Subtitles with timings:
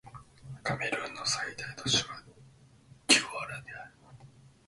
[0.63, 3.91] カメルーンの最大都市はドゥアラである